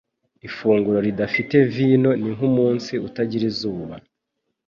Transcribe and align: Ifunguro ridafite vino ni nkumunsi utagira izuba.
Ifunguro 0.47 0.99
ridafite 1.07 1.55
vino 1.75 2.11
ni 2.21 2.29
nkumunsi 2.35 2.93
utagira 3.07 3.43
izuba. 3.51 3.95